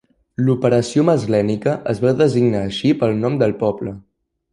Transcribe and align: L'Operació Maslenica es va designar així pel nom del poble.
L'Operació 0.45 1.03
Maslenica 1.09 1.75
es 1.93 2.01
va 2.05 2.13
designar 2.21 2.63
així 2.71 2.95
pel 3.03 3.15
nom 3.27 3.37
del 3.45 3.55
poble. 3.61 3.95